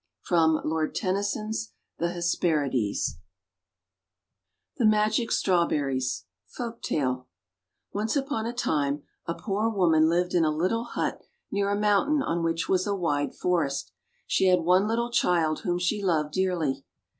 [0.23, 3.19] From LORD TENNYSON'S The Hesperides
[4.77, 7.27] THE MAGIC STRAWBERRIES Folktale
[7.93, 12.23] ONCE upon a time, a poor woman lived in a little hut near a mountain
[12.23, 13.91] on which was a wide forest.
[14.25, 16.83] She had one little child whom she loved dearly.